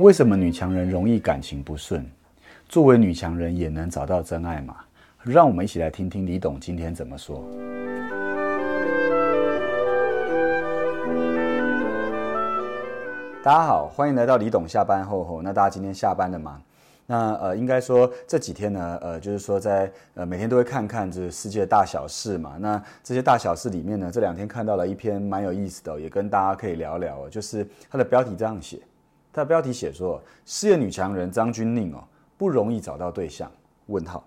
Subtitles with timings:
[0.00, 2.02] 为什么女强人容易感情不顺？
[2.66, 4.74] 作为女强人也能找到真爱吗？
[5.22, 7.44] 让我们一起来听听李董今天怎么说。
[13.44, 15.42] 大家好，欢迎来到李董下班后吼。
[15.42, 16.62] 那大家今天下班了吗？
[17.04, 22.56] 那呃，应该说这几天呢，呃，就是说在呃每天都会看看这世界大小事嘛。
[22.58, 27.28] 那这些大小事里面呢，这两天看到了一篇蛮有意思的，也跟大家可以聊聊。
[27.28, 28.78] 就是它的标题这样写，
[29.32, 32.02] 它标题写说，失业女强人张钧甯哦，
[32.36, 33.50] 不容易找到对象？
[33.86, 34.24] 问号。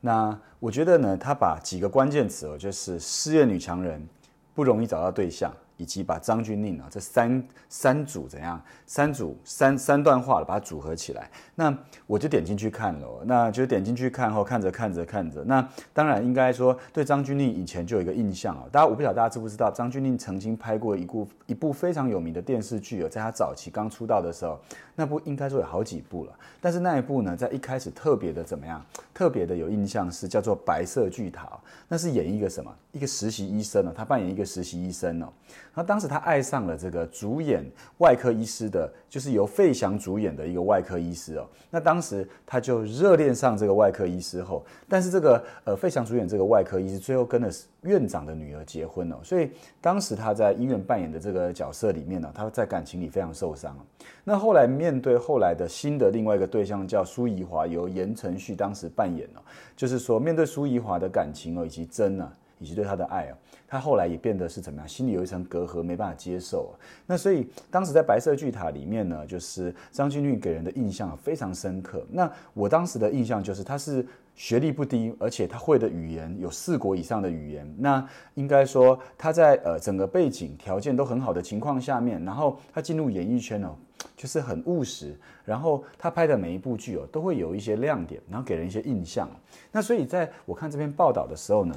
[0.00, 4.06] 那我觉得呢，他把几个关键词哦，就是失业女强人
[4.54, 5.52] 不容易找到对象。
[5.78, 11.74] 以及把张钧甯啊这三三组怎样三组三三段话把它组合起来，那
[12.06, 24.60] 我就点进去看了，那就点进去看后看着看着看着，那当然应该说对张钧甯以前就有一个印象啊，大家我不晓得大家知不知道，张钧甯曾经拍过一部一部非常有名的电视剧哦，在他早期刚出道的时候，
[24.96, 31.44] 那部应该说有好几部了，但是那一部呢，在一开始特别的怎么样，特别的有印象是叫做《白色巨塔》，
[31.86, 32.74] 那是演一个什么？
[32.92, 35.32] 一个实习医生呢，他扮演一个实习医生哦。
[35.78, 37.64] 那当时他爱上了这个主演
[37.98, 41.46] 外科医师的，就是由费翔主演的一个外科医师哦。
[41.70, 47.48] 那当时他就热恋上这个外科医师后，但是这个呃费翔主演这个外科医师最后跟了
[47.82, 53.76] 院长的女儿结婚了，所以当时他在医院扮演的这个角色里面呢，他在感情里非常受伤。
[54.24, 59.40] 那后来面对后来的新的另外一个对象叫苏怡华，由言承旭当时扮演了，
[59.76, 62.32] 就是说面对苏怡华的感情哦，以及真啊。
[62.58, 64.88] 以及对他的爱啊，他后来也变得是怎么样？
[64.88, 66.72] 心里有一层隔阂，没办法接受啊。
[67.06, 72.04] 那所以当时在白色巨塔里面呢，就是张钧甯给人的印象非常深刻。
[72.10, 77.74] 那我当时的印象就是，他是学历不低，而且他会的语言有四国以上的语言。
[77.78, 83.74] 那应该说他在呃整个背景条件都很好的情况下面，然后他进入演艺圈呢，
[84.16, 85.16] 就是很务实。
[85.44, 89.28] 然后他拍的每一部剧哦，都会有一些亮点，然后给人一些印象。
[89.72, 91.74] 那所以在我看这篇报道的时候呢。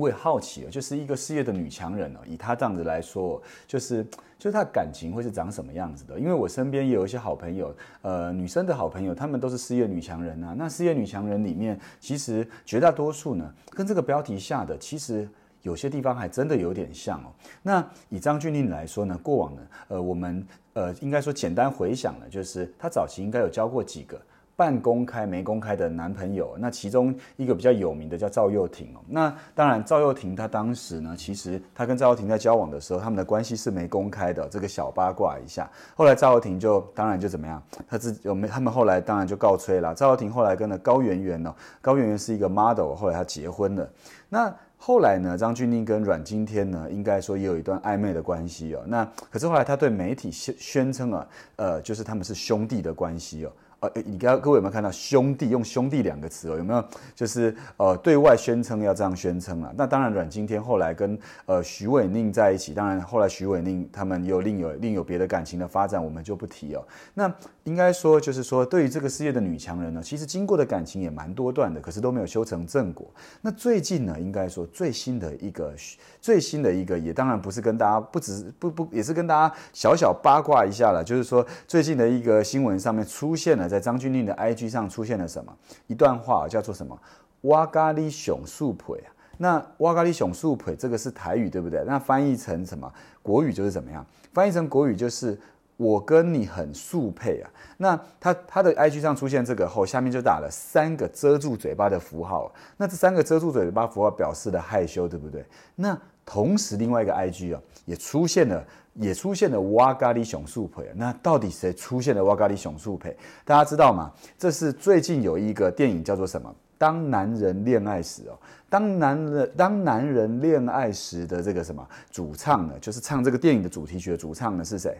[0.00, 4.02] 我也好奇哦，就是一个事业的女强人哦，以她这样子来说，就是
[4.38, 6.18] 就是她感情会是长什么样子的？
[6.18, 10.54] 因为我身边也有一些好朋友，呃，女生的好朋友，她们都是事业女强人啊。
[10.56, 15.28] 那事业女强人里面，其实绝大多数呢，跟这个标题下的，其实
[15.62, 17.32] 有些地方还真的有点像哦。
[17.62, 24.18] 那以张钧甯来说呢，过往呢，呃，我们呃，应该说简单回想呢，就是她早期应该有交过几个。
[24.60, 29.00] 半公开没公开的男朋友，那其中一个比较有名的叫赵又廷哦。
[29.08, 34.46] 那当然，赵又廷他当时呢，其实他跟赵又廷在交往的时候，他们的关系是没公开的。
[34.50, 39.94] 这个小八卦一下，后来赵又廷就当然就怎么样，他自己有没他们后来当然就告吹了。
[39.94, 43.90] 赵又廷后来跟了高圆圆哦，高圆圆是一个 model，后来他结婚了。
[44.28, 48.82] 那后来呢，张钧甯跟阮经天呢，应该说也有一段暧昧的关系哦。
[48.86, 53.52] 那可是后来他对媒体宣宣称啊，呃，就是他们是兄弟的关系哦。
[53.80, 56.56] 呃，你刚各位有没有看到兄弟用兄弟两个词哦？
[56.58, 59.72] 有没有就是呃对外宣称要这样宣称啊？
[59.74, 66.86] 那当然，阮经天后来跟呃徐伟宁在一起，当然后来徐伟宁他们有另有另有别的感情的发展，我们就不提哦。
[67.14, 67.32] 那
[67.64, 73.10] 应该说就是说，对于这个事业的女强人呢，其实经过的感情也蛮多段的，可是都没有修成正果。
[73.40, 75.72] 那最近呢，应该说最新的一个
[76.20, 83.69] 最新的一个，也当然不是跟大家不只是不不也是跟大家小小八卦一下了，就是说最近的一个新闻上面出现了。
[83.70, 87.00] 在张钧甯的 IG 上出现了什么一段话，叫做什么
[87.42, 89.08] “哇咖喱熊素培”啊？
[89.38, 91.82] 那“哇咖喱熊素培”这个是台语，对不对？
[91.86, 92.92] 那翻译成什么
[93.22, 94.04] 国语就是怎么样？
[94.34, 95.38] 翻译成国语就是
[95.78, 97.48] “我跟你很速配啊”。
[97.78, 102.52] 那他他的 IG 上出现这个后，下面就打了三个遮住嘴巴的符号。
[102.76, 105.42] 那这三个遮住嘴巴符号表示的害羞，对不对？
[105.76, 108.62] 那同时另外一个 IG 啊，也出现了。
[109.00, 113.16] 也出现了哇咖喱熊素培，那到底谁出现了哇咖喱熊素培？
[113.44, 114.12] 大家知道吗？
[114.38, 116.54] 这是最近有一个电影叫做什么？
[116.76, 122.74] 当男人恋爱时哦，当男人当男人恋爱时的这个什么主唱呢？
[122.80, 124.96] 就是唱这个电影的主题曲的主唱呢是谁？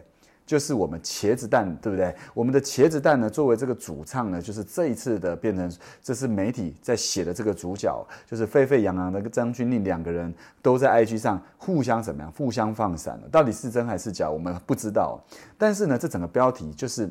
[0.51, 2.13] 就是我们茄子蛋，对不对？
[2.33, 5.71] 我们的茄子蛋呢，作为这个主唱呢，就是这一次的变成，
[6.03, 15.17] 这是媒体在写的这个主角，就是沸沸扬扬的张钧甯两个人都在 IG 上互相怎么样，互相放闪了，到底是真还是假，我们不知道。
[15.57, 17.09] 但是呢，这整个标题就是。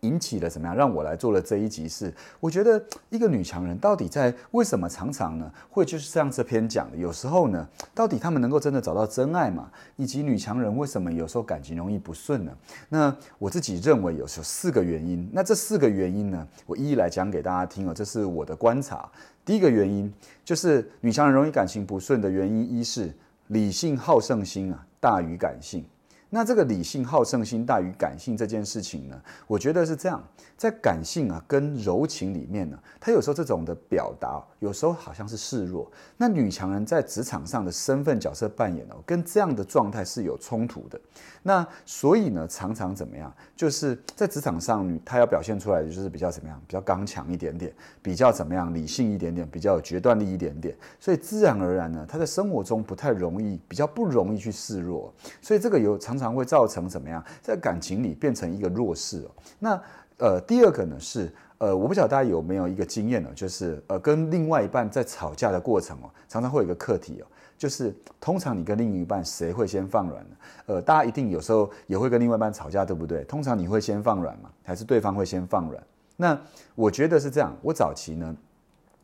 [0.00, 0.76] 引起了怎么样？
[0.76, 9.70] 让我来做了这一集是，我觉得 一个女强人到底在为什么常常呢会就是像这篇讲的，有时候呢，到底他们能够真的找到真爱吗？
[9.96, 12.52] 以及女强人为什么有时候感情容易不顺呢？
[12.88, 15.28] 那我自己认为有时候四个原因。
[15.32, 17.94] 那这四个原因呢，我一一来讲给大家听哦。
[17.94, 19.10] 这是我的观察。
[19.44, 20.12] 第一个原因
[20.44, 23.12] 就是女强人容易感情不顺的原因，一是
[23.48, 25.84] 理性好胜心啊大于感性。
[26.30, 30.22] 那这个理性好胜心大于感性这件事情呢，我觉得是这样，
[30.56, 35.90] 在感性啊跟柔情里面呢，他有时候这种的表达，有时候好像是示弱。
[36.16, 41.00] 那女强人在职场上的身份角色扮演哦，跟这样的状态是有冲突的。
[41.42, 47.72] 那所以呢，常常怎么样，就是在职场上，她要表现出来的就是比较怎么样，比较刚强一点点，
[48.02, 50.76] 比较怎么样理性一点点，比较有决断力一点点。
[50.98, 55.14] 所以自然而然呢，她在生活中不太容易，比较不容易去示弱。
[55.40, 59.30] 所以这个有常常会造成怎么样，在感情里变成一个弱势哦。
[59.58, 59.82] 那
[60.18, 67.26] 呃，第二个呢是呃，我不晓得大家有没有一个经验呢，就是呃，跟另外一半在吵架的过程哦，常常会有一个课题哦。
[67.58, 70.36] 就是通常你跟另一半谁会先放软呢？
[70.66, 73.24] 呃，大家一定有时候也会跟另外一半吵架，对不对？
[73.24, 74.50] 通常你会先放软吗？
[74.62, 75.82] 还是对方会先放软？
[76.18, 76.38] 那
[76.74, 77.56] 我觉得是这样。
[77.62, 78.36] 我早期呢，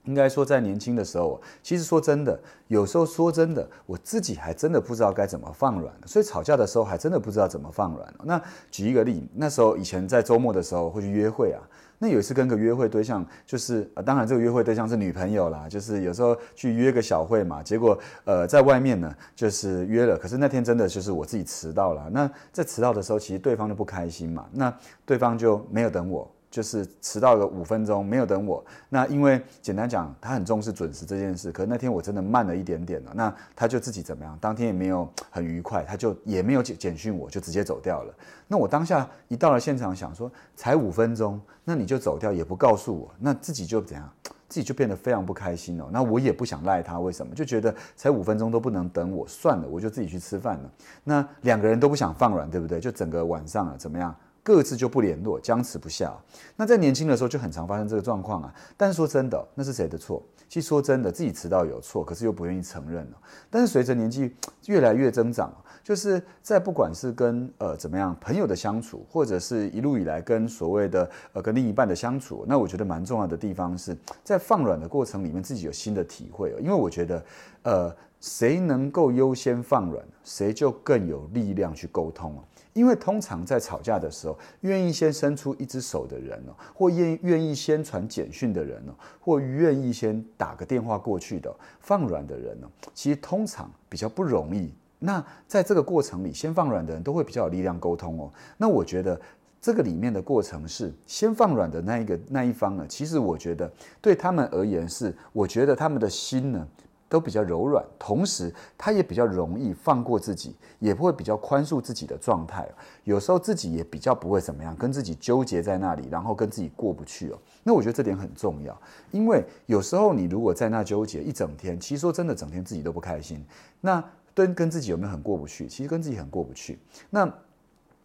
[0.05, 2.39] 应该说在年轻的时候，其实说真的，
[2.69, 8.15] 有时候说真的，我自己还真的不知道该怎么放软，所以吵架的时候还真的不知道怎么放软。
[8.25, 8.41] 那
[8.71, 11.63] 举一个例，那时候以前在周末的时候会去约会啊。
[11.99, 22.11] 那有一次跟个约会对象，就是呃，当然这个约会对象是女朋友啦，就是有时候去约个小会嘛，结果呃在外面呢就是约了，可是那天真的就是我自己迟到了。
[22.11, 24.77] 那在迟到的时候，其实对方就不开心嘛，那
[25.07, 26.29] 对方就没有等我。
[26.53, 28.63] 就是迟到个五分钟，没有等我。
[28.91, 31.51] 那因为简单讲，他很重视准时这件事。
[31.51, 34.39] 可那天我真的慢了一点点了，那他就自己怎么样？
[34.39, 38.15] 当天也没有很愉快，他就也没有简简讯我，就直接走掉了。
[38.47, 44.07] 那我当下一到了现场，想说才五分钟，那你就走掉也不告诉我，那自己就怎样？
[44.47, 45.89] 自己就变得非常不开心了。
[45.91, 47.35] 那我也不想赖他，为什么？
[47.35, 50.71] 就觉得才五分钟都不能等我，算了，我就自己去吃饭了。
[51.05, 52.79] 那两个人都不想放软，对不对？
[52.79, 54.15] 就整个晚上了，怎么样？
[54.43, 56.13] 各自就不联络，僵持不下。
[56.57, 58.55] 那在年轻的时候就很常发生这个状况啊。
[58.77, 60.23] 但是说真的，那是谁的错？
[60.49, 63.17] 其实说真的，自己迟到有错，可是又不愿意承认了。
[63.49, 64.35] 但是随着年纪
[64.67, 65.51] 越来越增长，
[65.83, 76.55] 就是在不管是跟呃怎么样朋友的相处，或者是一路以来跟所谓的呃跟另一半的相处，那我觉得蛮重要的地方是在放软的过程里面，自己有新的体会。
[76.61, 77.25] 因为我觉得，
[77.63, 82.37] 呃，谁能够优先放软，谁就更有力量去沟通
[82.75, 94.73] 因为通常在吵架的时候，愿意先伸出一只手的人呢，或愿愿意先传简讯的人呢，或愿意先打个电话过去的放软的人呢，其实通常比较不容易。
[94.99, 98.33] 那在这个过程里，先放软的人都会比较有力量沟通哦。
[98.57, 99.21] 那我觉得
[99.61, 103.71] 这个里面的过程是先放软的那一个那一方呢，其实我觉得
[104.01, 106.67] 对他们而言是，我觉得他们的心呢。
[107.13, 112.67] 都比较柔软，同时他也比较容易放过自己，也不会比较宽恕自己的状态。
[113.05, 117.39] 有时候自己也比较不会怎么样，跟自己纠结在那里，然后跟自己过不去哦。
[117.63, 118.75] 那我觉得这点很重要，
[119.11, 123.45] 因为有时候你如果在那纠结一整天，其实说真的，整天自己都不开心。
[123.83, 124.03] 那
[124.35, 125.67] 跟跟自己有没有很过不去？
[125.67, 126.79] 其实跟自己很过不去。
[127.11, 127.31] 那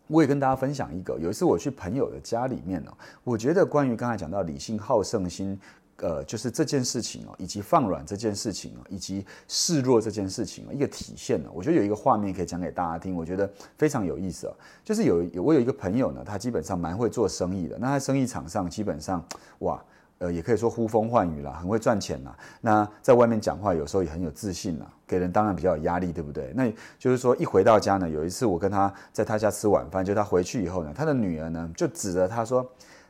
[0.07, 2.91] 我也跟大家分享一个，有一次我去朋友的家里面呢，
[3.23, 5.57] 我觉得关于刚才讲到理性好胜心。
[5.99, 14.53] 呃，就是这件事情哦，以及放软这件事情哦，以及示弱这件事情哦，一个体现呢，我觉得有一个画面可以讲给大家听，我觉得非常有意思哦。
[14.83, 19.25] 就是有有我有一个朋友呢，他基本上蛮会做生意的，那他生意场上基本上
[19.59, 19.83] 哇，
[20.19, 22.37] 呃，也可以说呼风唤雨啦，很会赚钱啦。
[22.61, 26.53] 那在外面讲话有时候也很有自信啦，给人当然比较有压力，对不对？
[26.55, 32.63] 那就是说一回到家呢，有一次我跟他在他家吃晚饭，就他回去以后呢，他的女儿呢就指着他说：“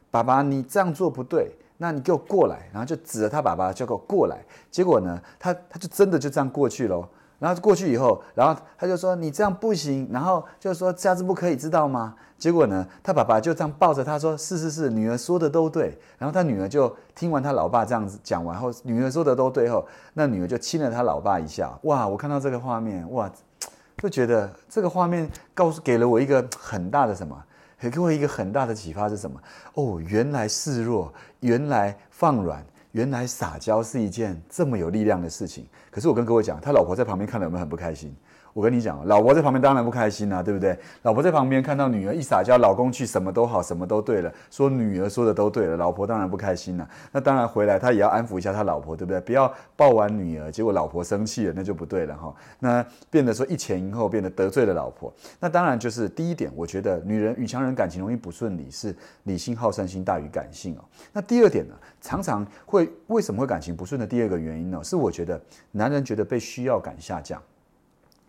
[0.10, 4.44] 爸爸，你这样做不对。”那你给我过来，然后就指着他爸爸，就给我过来。
[4.72, 7.08] 结果呢，他他就真的就这样过去喽。
[7.40, 12.16] 然后过去以后，然后他就说你这样不行，然后就说下次不可以，知道吗？
[12.36, 15.96] 结果呢，他爸爸就这样抱着他说是是是，女儿说的都对。
[16.18, 21.72] 然后他女儿就听完他老爸这样子讲完后，女儿说的都对后，那女儿就亲了他老爸一下。
[21.84, 23.30] 哇，我看到这个画面，哇，
[23.98, 27.36] 就觉得这个画面告诉给了我一个很大的什么？
[27.80, 29.40] 给我一个很大的启发是什么？
[29.76, 35.68] 哦，原来示弱，原来放软，原来撒娇是一件这么有力量的事情。
[35.98, 38.16] 可是我跟各位讲，他老婆在旁边看了有没有很不开心？
[38.54, 40.78] 我跟你讲，老婆在旁边当然不开心啦，对不对？
[41.02, 46.88] 老婆在旁边看到女儿一撒娇，老公去什么都好，什么都对了，说女儿说的都对了，老婆当然不开心了。
[47.12, 49.20] 那当然回来他也要安抚一下他老婆，对不对？
[49.22, 52.34] 不要抱完女儿，结果老婆生气了，那就不对了哈。
[52.60, 55.12] 那变得说一前一后，变得得罪了老婆。
[55.40, 60.84] 那当然就是第一点，我觉得女人女强人感情容易不顺利，是理性好胜心大于感性哦。
[61.12, 64.80] 那第二点呢，常常会为什么会感情不顺的第二个原因呢？
[64.84, 65.40] 是我觉得
[65.72, 67.42] 男男人觉得被需要感下降。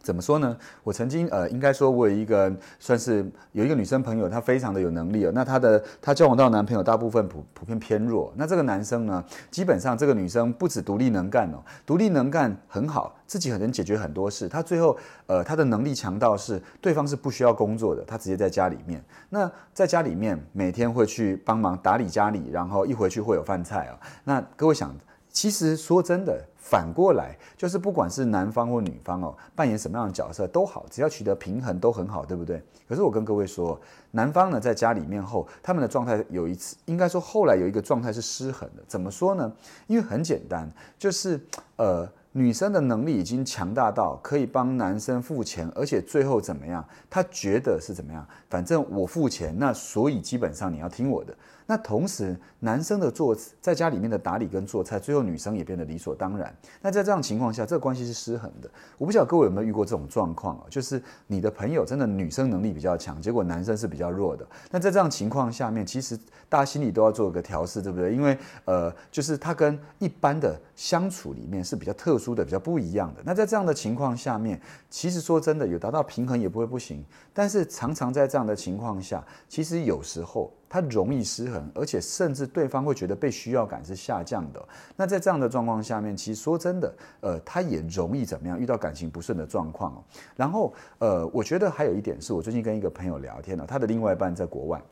[0.00, 0.56] 怎么说呢？
[0.84, 5.32] 我曾经呃，应该说，我有一个算是有一个女生朋友，她非常的有能力哦。
[5.34, 8.32] 那她的她交往到男朋友大部分普普遍偏弱。
[8.36, 14.48] 那这个男生呢，基本上这个女生不止独立能干哦，独立能干很好，自己很能解决很多事。
[14.48, 14.96] 她最后
[15.26, 19.04] 呃，她的能力强到是对方是不需要工作的，她直接在家里面。
[19.28, 23.98] 那在家里面每天会去帮忙打理家里，然后一回去会有饭菜哦。
[24.22, 24.94] 那各位想。
[25.38, 32.60] 其实说真的，反过来就是不管是男方或女方哦，扮演什么样的角色都好，只要取得平衡都很好，对不对？
[32.88, 33.80] 可是我跟各位说，
[34.10, 38.82] 男方呢在家里面后，他们的状态有一次，应该说后来有一个状态是失衡的。
[38.88, 39.52] 怎么说呢？
[39.86, 40.68] 因为很简单，
[40.98, 41.40] 就是
[41.76, 42.08] 呃。
[42.32, 46.86] 女生的能力已经强大到可以帮男生付钱，而且最后怎么样？
[47.08, 48.24] 她觉得是怎么样？
[48.50, 51.34] 反正我付钱，那所以基本上你要听我的。
[51.70, 56.50] 那同时，男生的做在家里面的打理跟做菜，最后女生也变得理所当然。
[56.80, 58.70] 那在这样情况下，这个关系是失衡的。
[58.96, 60.64] 我不晓得各位有没有遇过这种状况啊？
[60.70, 64.48] 就是你的朋友真的女生能力比较强，结果男生是比较弱的。
[64.70, 68.14] 那在这样情况下面，其实大家心里都要做一个调试，对不对？
[68.14, 73.20] 因为呃，就是他跟一般的相处里面是比较特殊的、比较不一样的。
[73.26, 74.58] 那在这样的情况下面，
[74.88, 77.04] 其实说真的，有达到平衡也不会不行。
[77.34, 80.50] 但是常常在这样的情况下，其实有时候。
[80.68, 84.62] 他容易失衡，而且甚至对方会觉得被需要感是下降的。
[84.96, 90.04] 那在这样的状况下面，其实说真的，呃，他也容易怎么样遇到感情不顺的状况哦。
[90.36, 94.82] 然后，呃，我觉得还有一点是我最近跟一个朋友聊天了，他的另外一半在国外。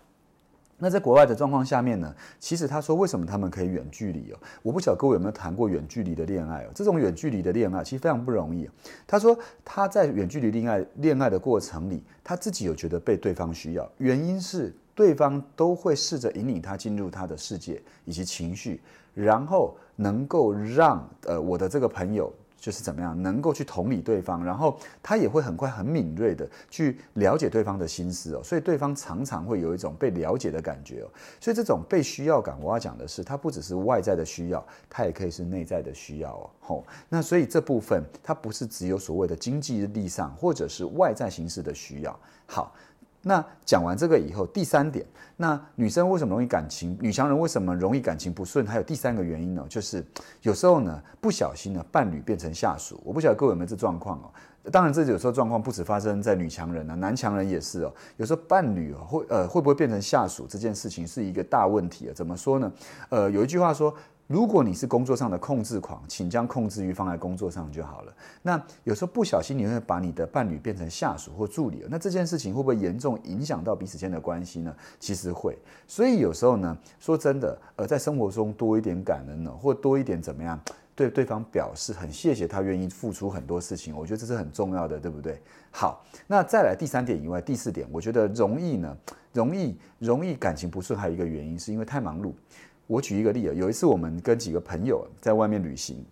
[0.78, 4.38] 那在国外的状况下面呢，其实他说为什么他们可以远距离哦？
[4.62, 6.70] 我不晓得各位有没有谈过远距离的恋爱哦？
[6.74, 8.68] 这种远距离的恋爱其实非常不容易。
[9.06, 14.74] 他说他在远距离恋爱恋爱的过程里，他自己有觉得被对方需要，原因是。
[14.96, 18.80] 对方都会试着引领他进入他的世界以及情绪，
[19.12, 36.50] 然后能够让呃我的这个朋友就是怎么样能够去同理对方，然后他也会很快很敏锐的去了解对方的心思哦，所以对方常常会有一种被了解的感觉哦，所以这种被需要感，我要讲的是，它不只是外在的需要，它也可以是内在的需要哦。
[36.60, 42.18] 吼，那所以这部分它不是只有所谓的经济力上或者是外在形式的需要。
[42.46, 42.74] 好。
[43.28, 45.04] 那讲完这个以后，第三点，
[45.36, 46.96] 那女生为什么容易感情？
[47.00, 48.64] 女强人为什么容易感情不顺？
[48.64, 50.04] 还有第三个原因呢，就是
[50.42, 53.00] 有时候呢，不小心呢，伴侣变成下属。
[53.04, 54.30] 我不晓得各位有没有这状况哦。
[54.70, 57.92] 当然，这有时候状况不止发生在女强人啊，男强人也是哦。
[58.16, 62.12] 有时候伴侣会呃会不会变成下属这件事情是一个大问题啊。
[62.14, 62.72] 怎么说呢？
[63.08, 63.92] 呃，有一句话说。
[64.26, 68.12] 如果你是工作上的控制狂，请将控制欲放在工作上就好了。
[68.42, 74.74] 那有时候不小心你会把你的伴侣变成下属或助理，那这件事情会不会严重影响到彼此间的关系呢？
[74.98, 75.56] 其实会。
[75.86, 80.60] 所以有时候呢，说真的，呃，在生活中多一点感恩呢，或多一点怎么样，
[80.96, 85.40] 对对方表示很谢谢他愿意付出很多事情，我觉得这是很重要的，对不对？
[85.70, 88.96] 好，那再来第三点以外，第四点，我觉得容易呢，
[89.32, 92.32] 容易容易感情不顺，还有一个原因是因为太忙碌。
[92.86, 96.04] 我举一个例啊，有一次我们跟几个朋友在外面旅行，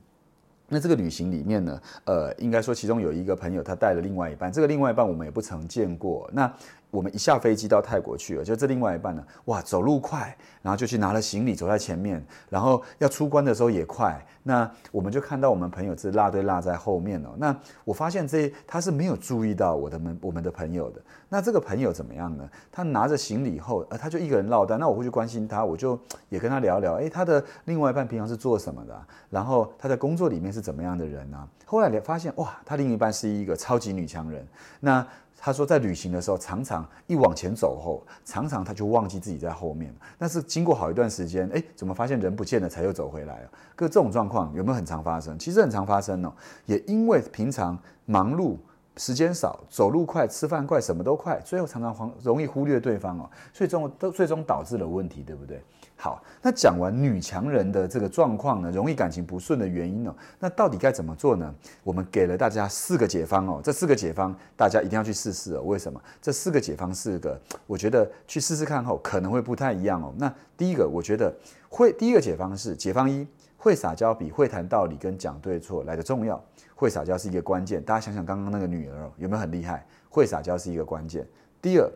[0.69, 6.52] 那这个旅行里面呢，呃，应该说其中有一个朋友他带了另外一半，这个另外一半我们也不曾见过，那。
[6.94, 14.24] 我们一下飞机到泰国去了，就这另外一半呢，哇，走路快，然后就去拿了行李走在前面，然后要出关的时候也快。
[14.44, 17.34] 那我们就看到我们朋友是落队落在后面了。
[17.38, 21.02] 那我发现这他是没有注意到我的们我们的朋友的。
[21.28, 22.48] 那这个朋友怎么样呢？
[22.70, 24.78] 他拿着行李后，呃，他就一个人落单。
[24.78, 25.98] 那我会去关心他，我就
[26.28, 28.94] 也跟他聊聊，哎，他的另外一半平常是做什么的？
[29.30, 31.48] 然后他在工作里面是怎么样的人呢？
[31.64, 34.46] 后来发现，哇，他另一半是一个超级女强人。
[34.78, 35.04] 那
[35.44, 39.94] 他说，在旅行的时候，常常一往前走后，常常他就忘记自己在后面。
[40.16, 43.50] 但是经过好一段时间，哎，怎么发现人不见了，才又走回来了？
[43.76, 45.38] 可这种状况有没有很常发生？
[45.38, 46.32] 其实很常发生哦。
[46.64, 48.56] 也因为平常忙碌。
[48.96, 55.60] 时间少，走路快，吃饭快，什么都快，最后常常，容易忽略对方哦，最终都最终导致了问题，对不对？
[56.04, 61.54] 好，那讲完女强人的这个状况呢，容易感情不顺的原因呢，那到底该怎么做呢？
[61.82, 65.62] 我们给了大家四个解方哦，这四个解方大家一定要去试试哦。
[65.62, 65.99] 为什么？
[66.20, 70.12] 这四个解方四个，我觉得去试试看后可能会不太一样哦。
[70.18, 71.34] 那第一个，我觉得
[71.70, 76.38] 会第一个解方是解方一，会撒娇比会谈道理跟讲对错来的重要。
[76.75, 79.87] 会撒娇是一个关键，大家想想刚刚那个女儿哦有没有很厉害？
[80.11, 81.26] 会撒娇是一个关键。
[81.62, 81.90] 第二，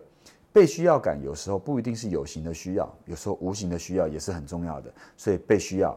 [0.59, 4.93] 被需要感有时候不一定是有形的需要，有时候无形的需要也是很重要的。
[5.17, 5.97] 所以被需要，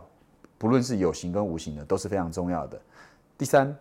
[0.60, 2.80] 不论是有形跟无形的都是非常重要的。
[3.40, 3.76] 第三，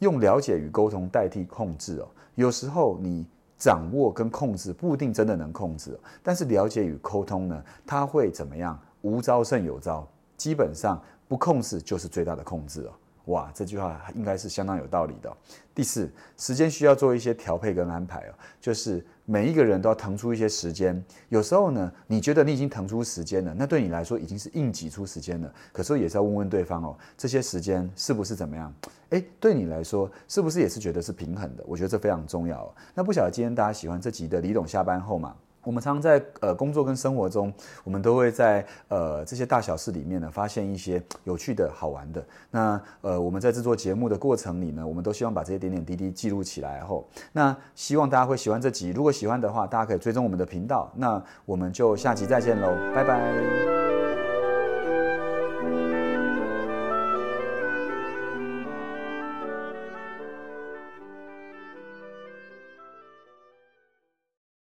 [0.00, 2.08] 用了解与沟通代替控制哦。
[2.34, 3.26] 有时候你
[3.56, 8.78] 掌握跟控制不一定真的能控制，但是了解与沟通呢，它会怎么样？
[9.00, 12.92] 无招胜有招，基本上不控制就是最大的控制哦。
[13.32, 15.34] 哇，这句话应该是相当有道理的。
[15.74, 21.04] 第四，时间需要做一些调配跟安排哦，就是每一个人都要腾出一些时间。
[21.28, 25.52] 有时候呢，你觉得你已经腾出时间了，那对你来说已经是硬挤出时间了。
[25.72, 28.72] 可是也是要问问对方哦，这些时间是不是怎么样？
[29.10, 31.64] 诶，对你来说是不是也是觉得是平衡的？
[31.66, 32.72] 我觉得这非常重要。
[32.94, 35.34] 那不晓得今天大家喜欢这集的李董下班后吗？
[35.66, 42.24] 我们常常在呃工作跟生活中，我们都会在呃这些大小事里面呢，发现一些有趣的好玩的。
[42.52, 48.90] 那呃我们在制作节目的过程里呢，我们都希望把这些点点滴滴记录起来后，那希望大家会喜欢这集。
[48.90, 50.92] 如果喜欢的话，大家可以追踪我们的频道。
[50.94, 53.85] 那我们就下集再见喽，拜拜。